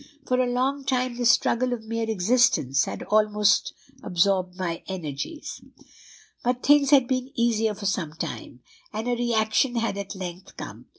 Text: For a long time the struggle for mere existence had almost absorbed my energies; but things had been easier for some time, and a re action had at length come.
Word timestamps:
For 0.25 0.39
a 0.39 0.49
long 0.51 0.83
time 0.83 1.17
the 1.17 1.27
struggle 1.27 1.69
for 1.69 1.77
mere 1.77 2.09
existence 2.09 2.85
had 2.85 3.03
almost 3.03 3.75
absorbed 4.01 4.57
my 4.57 4.81
energies; 4.87 5.61
but 6.43 6.63
things 6.63 6.89
had 6.89 7.07
been 7.07 7.29
easier 7.35 7.75
for 7.75 7.85
some 7.85 8.13
time, 8.13 8.61
and 8.91 9.07
a 9.07 9.15
re 9.15 9.31
action 9.35 9.75
had 9.75 9.99
at 9.99 10.15
length 10.15 10.57
come. 10.57 10.87